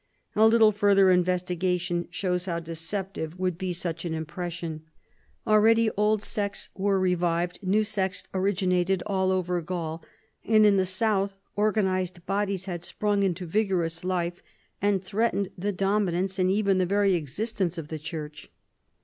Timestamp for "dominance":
15.71-16.39